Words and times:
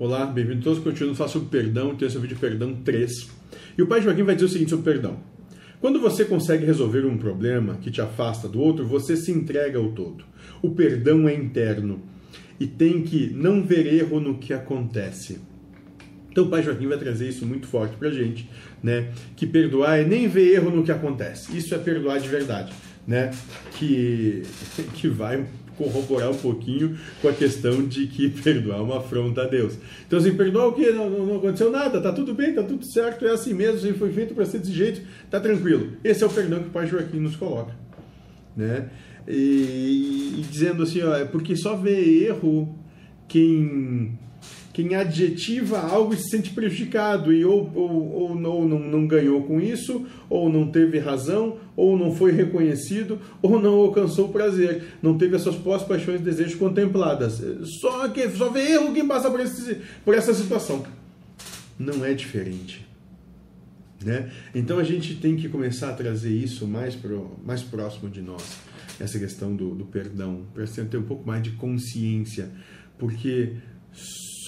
Olá, 0.00 0.24
bem-vindos 0.26 0.62
todos. 0.62 0.78
Continuando 0.78 1.14
a 1.14 1.16
falar 1.16 1.28
sobre 1.28 1.48
perdão, 1.48 1.92
tem 1.96 2.06
esse 2.06 2.16
vídeo 2.18 2.36
Perdão 2.38 2.72
3. 2.72 3.30
E 3.76 3.82
o 3.82 3.86
pai 3.88 4.00
Joaquim 4.00 4.22
vai 4.22 4.36
dizer 4.36 4.46
o 4.46 4.48
seguinte 4.48 4.70
sobre 4.70 4.92
perdão. 4.92 5.18
Quando 5.80 5.98
você 5.98 6.24
consegue 6.24 6.64
resolver 6.64 7.04
um 7.04 7.18
problema 7.18 7.74
que 7.82 7.90
te 7.90 8.00
afasta 8.00 8.46
do 8.46 8.60
outro, 8.60 8.86
você 8.86 9.16
se 9.16 9.32
entrega 9.32 9.76
ao 9.76 9.90
todo. 9.90 10.24
O 10.62 10.70
perdão 10.70 11.28
é 11.28 11.34
interno 11.34 12.00
e 12.60 12.66
tem 12.68 13.02
que 13.02 13.30
não 13.30 13.60
ver 13.60 13.92
erro 13.92 14.20
no 14.20 14.38
que 14.38 14.54
acontece. 14.54 15.40
Então 16.30 16.44
o 16.44 16.48
pai 16.48 16.62
Joaquim 16.62 16.86
vai 16.86 16.98
trazer 16.98 17.28
isso 17.28 17.44
muito 17.44 17.66
forte 17.66 17.96
pra 17.96 18.08
gente, 18.08 18.48
né? 18.80 19.12
Que 19.34 19.48
perdoar 19.48 19.98
é 19.98 20.04
nem 20.04 20.28
ver 20.28 20.54
erro 20.54 20.70
no 20.70 20.84
que 20.84 20.92
acontece. 20.92 21.58
Isso 21.58 21.74
é 21.74 21.78
perdoar 21.78 22.20
de 22.20 22.28
verdade, 22.28 22.72
né? 23.04 23.32
Que, 23.72 24.44
que 24.94 25.08
vai 25.08 25.44
corroborar 25.78 26.30
um 26.30 26.36
pouquinho 26.36 26.98
com 27.22 27.28
a 27.28 27.32
questão 27.32 27.86
de 27.86 28.08
que 28.08 28.28
perdoar 28.42 28.80
é 28.80 28.82
uma 28.82 28.98
afronta 28.98 29.42
a 29.42 29.46
Deus. 29.46 29.78
Então, 30.06 30.18
assim, 30.18 30.34
perdoar 30.34 30.66
o 30.66 30.72
quê? 30.72 30.90
Não, 30.90 31.08
não, 31.08 31.24
não, 31.24 31.36
aconteceu 31.36 31.70
nada, 31.70 32.00
tá 32.00 32.12
tudo 32.12 32.34
bem, 32.34 32.52
tá 32.52 32.62
tudo 32.62 32.84
certo, 32.84 33.24
é 33.24 33.30
assim 33.30 33.54
mesmo, 33.54 33.76
assim, 33.76 33.92
foi 33.94 34.12
feito 34.12 34.34
para 34.34 34.44
ser 34.44 34.58
desse 34.58 34.72
jeito, 34.72 35.00
tá 35.30 35.40
tranquilo. 35.40 35.92
Esse 36.02 36.24
é 36.24 36.26
o 36.26 36.30
perdão 36.30 36.60
que 36.60 36.68
o 36.68 36.72
Pai 36.72 36.86
Joaquim 36.86 37.20
nos 37.20 37.36
coloca, 37.36 37.72
né? 38.56 38.90
E, 39.26 40.34
e 40.38 40.44
dizendo 40.50 40.82
assim, 40.82 41.02
ó, 41.02 41.14
é 41.14 41.24
porque 41.24 41.56
só 41.56 41.76
vê 41.76 42.24
erro 42.26 42.76
quem 43.28 44.18
quem 44.78 44.94
adjetiva 44.94 45.80
algo 45.80 46.14
e 46.14 46.16
se 46.16 46.28
sente 46.28 46.50
prejudicado 46.50 47.32
e 47.32 47.44
ou, 47.44 47.68
ou, 47.74 48.12
ou 48.12 48.34
não, 48.36 48.64
não, 48.64 48.78
não 48.78 49.08
ganhou 49.08 49.42
com 49.42 49.60
isso, 49.60 50.06
ou 50.30 50.48
não 50.48 50.70
teve 50.70 51.00
razão, 51.00 51.58
ou 51.74 51.98
não 51.98 52.14
foi 52.14 52.30
reconhecido, 52.30 53.18
ou 53.42 53.60
não 53.60 53.72
alcançou 53.72 54.26
o 54.26 54.32
prazer, 54.32 54.84
não 55.02 55.18
teve 55.18 55.34
as 55.34 55.42
suas 55.42 55.56
pós 55.56 55.82
paixões 55.82 56.20
e 56.20 56.22
desejos 56.22 56.54
contempladas. 56.54 57.42
Só 57.80 58.08
que 58.10 58.28
só 58.30 58.50
vê 58.50 58.74
erro 58.74 58.94
quem 58.94 59.04
passa 59.04 59.28
por, 59.28 59.40
esse, 59.40 59.78
por 60.04 60.14
essa 60.14 60.32
situação. 60.32 60.86
Não 61.76 62.04
é 62.04 62.14
diferente. 62.14 62.86
Né? 64.00 64.30
Então 64.54 64.78
a 64.78 64.84
gente 64.84 65.16
tem 65.16 65.34
que 65.34 65.48
começar 65.48 65.90
a 65.90 65.94
trazer 65.94 66.32
isso 66.32 66.68
mais, 66.68 66.94
pro, 66.94 67.36
mais 67.44 67.62
próximo 67.62 68.08
de 68.08 68.22
nós, 68.22 68.58
essa 69.00 69.18
questão 69.18 69.56
do, 69.56 69.74
do 69.74 69.86
perdão, 69.86 70.44
para 70.54 70.64
ter 70.64 70.98
um 70.98 71.02
pouco 71.02 71.26
mais 71.26 71.42
de 71.42 71.50
consciência, 71.50 72.48
porque 72.96 73.56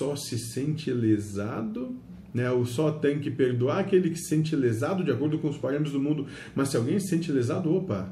só 0.01 0.17
se 0.17 0.39
sente 0.39 0.91
lesado, 0.91 1.95
né? 2.33 2.51
O 2.51 2.65
só 2.65 2.91
tem 2.91 3.19
que 3.19 3.31
perdoar 3.31 3.81
aquele 3.81 4.09
que 4.09 4.17
se 4.17 4.29
sente 4.29 4.57
lesado 4.57 5.05
de 5.05 5.11
acordo 5.11 5.39
com 5.39 5.51
os 5.51 5.59
parâmetros 5.59 5.93
do 5.93 6.01
mundo. 6.01 6.27
Mas 6.55 6.71
se 6.71 6.79
alguém 6.79 6.99
se 6.99 7.09
sente 7.09 7.31
lesado, 7.31 7.71
opa, 7.71 8.11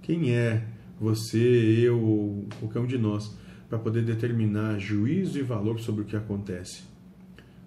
quem 0.00 0.32
é 0.32 0.66
você, 0.98 1.38
eu 1.38 2.00
ou 2.00 2.48
qualquer 2.58 2.80
um 2.80 2.86
de 2.86 2.96
nós 2.96 3.36
para 3.68 3.78
poder 3.78 4.02
determinar 4.02 4.78
juízo 4.78 5.38
e 5.38 5.42
valor 5.42 5.78
sobre 5.78 6.02
o 6.02 6.04
que 6.06 6.16
acontece? 6.16 6.84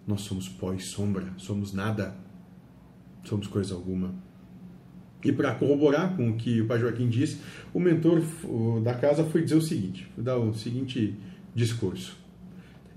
Nós 0.08 0.22
somos 0.22 0.50
pó 0.50 0.74
e 0.74 0.80
sombra, 0.80 1.32
somos 1.38 1.74
nada, 1.74 2.16
somos 3.24 3.46
coisa 3.46 3.76
alguma. 3.76 4.16
E 5.24 5.32
para 5.32 5.54
corroborar 5.54 6.18
com 6.18 6.32
o 6.32 6.36
que 6.38 6.60
o 6.60 6.66
Pai 6.66 6.80
Joaquim 6.80 7.08
disse, 7.08 7.40
o 7.72 7.80
mentor 7.80 8.20
da 8.84 8.96
casa 8.96 9.24
foi 9.24 9.44
dizer 9.44 9.58
o 9.58 9.62
seguinte, 9.62 10.10
foi 10.16 10.24
dar 10.24 10.38
o 10.38 10.56
seguinte 10.56 11.16
discurso. 11.54 12.23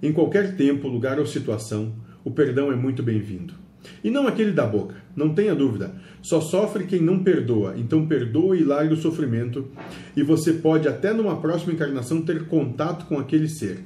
Em 0.03 0.13
qualquer 0.13 0.57
tempo, 0.57 0.89
lugar 0.89 1.19
ou 1.19 1.27
situação, 1.27 1.95
o 2.23 2.31
perdão 2.31 2.71
é 2.71 2.77
muito 2.77 3.03
bem-vindo. 3.03 3.55
E 4.03 4.11
não 4.11 4.27
aquele 4.27 4.53
da 4.53 4.67
boca, 4.67 4.97
não 5.15 5.33
tenha 5.33 5.55
dúvida. 5.55 5.95
Só 6.21 6.41
sofre 6.41 6.85
quem 6.85 7.01
não 7.01 7.23
perdoa, 7.23 7.75
então 7.79 8.07
perdoe 8.07 8.61
e 8.61 8.65
largue 8.65 8.95
o 8.95 9.01
sofrimento, 9.01 9.69
e 10.17 10.23
você 10.23 10.53
pode 10.53 10.89
até 10.89 11.13
numa 11.13 11.41
próxima 11.41 11.73
encarnação 11.73 12.23
ter 12.23 12.47
contato 12.47 13.07
com 13.07 13.19
aquele 13.19 13.49
ser. 13.49 13.85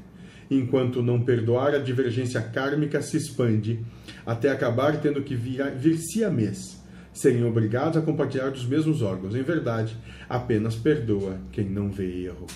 Enquanto 0.50 1.02
não 1.02 1.20
perdoar, 1.20 1.74
a 1.74 1.78
divergência 1.78 2.40
kármica 2.40 3.00
se 3.00 3.16
expande, 3.16 3.84
até 4.26 4.50
acabar 4.50 5.00
tendo 5.00 5.22
que 5.22 5.36
vir, 5.36 5.62
vir 5.76 5.96
siamês, 5.98 6.82
serem 7.12 7.44
obrigados 7.44 7.96
a 7.96 8.02
compartilhar 8.02 8.50
dos 8.50 8.66
mesmos 8.66 9.00
órgãos. 9.00 9.36
Em 9.36 9.42
verdade, 9.42 9.96
apenas 10.28 10.74
perdoa 10.74 11.38
quem 11.52 11.68
não 11.70 11.88
vê 11.88 12.24
erro. 12.24 12.46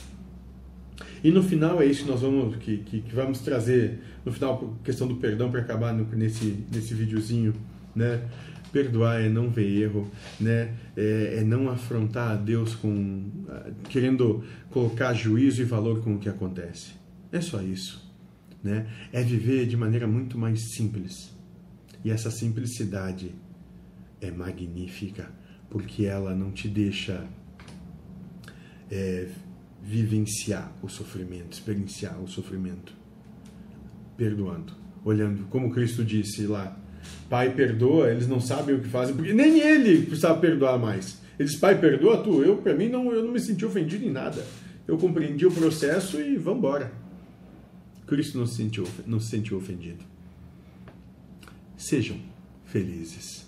E 1.22 1.30
no 1.30 1.42
final 1.42 1.80
é 1.82 1.86
isso 1.86 2.04
que 2.04 2.10
nós 2.10 2.20
vamos, 2.20 2.56
que, 2.56 2.78
que, 2.78 3.00
que 3.00 3.14
vamos 3.14 3.40
trazer, 3.40 4.00
no 4.24 4.32
final, 4.32 4.78
questão 4.84 5.08
do 5.08 5.16
perdão 5.16 5.50
para 5.50 5.60
acabar 5.60 5.92
no, 5.92 6.04
nesse, 6.16 6.64
nesse 6.72 6.94
videozinho, 6.94 7.54
né? 7.94 8.22
Perdoar 8.72 9.20
é 9.20 9.28
não 9.28 9.50
ver 9.50 9.82
erro, 9.82 10.10
né? 10.40 10.74
É, 10.96 11.36
é, 11.38 11.44
não 11.44 11.70
afrontar 11.70 12.32
a 12.32 12.36
Deus 12.36 12.74
com 12.74 13.30
querendo 13.88 14.44
colocar 14.70 15.14
juízo 15.14 15.62
e 15.62 15.64
valor 15.64 16.00
com 16.02 16.14
o 16.14 16.18
que 16.18 16.28
acontece. 16.28 16.92
É 17.30 17.40
só 17.40 17.62
isso, 17.62 18.12
né? 18.62 18.86
É 19.12 19.22
viver 19.22 19.66
de 19.66 19.76
maneira 19.76 20.06
muito 20.06 20.36
mais 20.36 20.74
simples. 20.74 21.34
E 22.04 22.10
essa 22.10 22.30
simplicidade 22.30 23.34
é 24.20 24.30
magnífica, 24.30 25.30
porque 25.70 26.04
ela 26.04 26.34
não 26.34 26.50
te 26.50 26.68
deixa 26.68 27.24
é, 28.90 29.28
vivenciar 29.84 30.72
o 30.82 30.88
sofrimento, 30.88 31.52
experienciar 31.52 32.18
o 32.18 32.26
sofrimento, 32.26 32.94
perdoando, 34.16 34.72
olhando, 35.04 35.46
como 35.50 35.70
Cristo 35.70 36.02
disse 36.02 36.46
lá, 36.46 36.80
Pai 37.28 37.54
perdoa, 37.54 38.10
eles 38.10 38.26
não 38.26 38.40
sabem 38.40 38.74
o 38.74 38.80
que 38.80 38.88
fazem, 38.88 39.14
porque 39.14 39.34
nem 39.34 39.60
ele 39.60 40.06
precisava 40.06 40.40
perdoar 40.40 40.78
mais. 40.78 41.20
Ele 41.38 41.46
disse, 41.46 41.60
Pai 41.60 41.78
perdoa 41.78 42.22
tu, 42.22 42.42
eu 42.42 42.56
para 42.56 42.74
mim 42.74 42.88
não, 42.88 43.12
eu 43.12 43.24
não 43.24 43.32
me 43.32 43.40
senti 43.40 43.64
ofendido 43.64 44.06
em 44.06 44.10
nada. 44.10 44.42
Eu 44.88 44.96
compreendi 44.96 45.44
o 45.44 45.50
processo 45.50 46.18
e 46.18 46.36
vamos 46.36 46.60
embora. 46.60 46.92
Cristo 48.06 48.38
não 48.38 48.46
se 48.46 48.56
sentiu, 48.56 48.84
não 49.06 49.20
se 49.20 49.28
sentiu 49.28 49.58
ofendido. 49.58 50.04
Sejam 51.76 52.16
felizes. 52.64 53.46